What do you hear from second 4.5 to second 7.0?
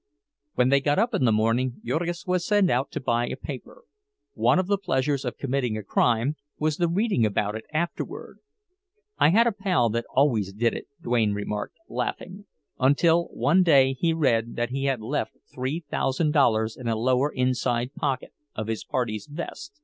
of the pleasures of committing a crime was the